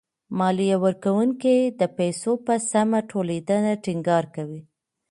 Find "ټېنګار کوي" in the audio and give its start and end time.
3.85-4.61